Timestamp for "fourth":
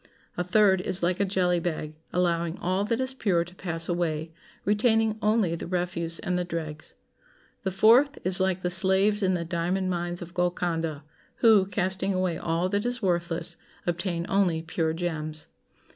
7.69-8.17